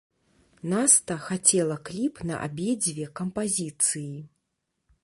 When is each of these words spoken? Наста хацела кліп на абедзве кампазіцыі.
Наста 0.71 1.17
хацела 1.25 1.77
кліп 1.91 2.23
на 2.31 2.41
абедзве 2.47 3.05
кампазіцыі. 3.21 4.15